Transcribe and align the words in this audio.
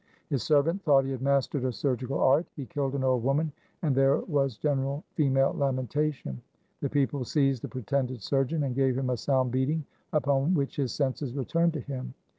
His 0.31 0.41
servant 0.41 0.81
thought 0.81 1.05
he 1.05 1.11
had 1.11 1.21
mastered 1.21 1.61
the 1.61 1.71
surgical 1.71 2.19
art. 2.19 2.47
He 2.55 2.65
killed 2.65 2.95
an 2.95 3.03
old 3.03 3.21
woman 3.23 3.51
and 3.83 3.93
there 3.93 4.17
was 4.21 4.57
general 4.57 5.03
female 5.13 5.53
lamenta 5.53 6.11
tion. 6.11 6.41
The 6.79 6.89
people 6.89 7.23
seized 7.23 7.61
the 7.61 7.67
pretended 7.67 8.23
surgeon, 8.23 8.63
and 8.63 8.73
gave 8.73 8.97
him 8.97 9.11
a 9.11 9.17
sound 9.17 9.51
beating, 9.51 9.85
upon 10.11 10.55
which 10.55 10.75
his 10.77 10.91
senses 10.91 11.35
returned 11.35 11.73
to 11.73 11.81
him. 11.81 12.15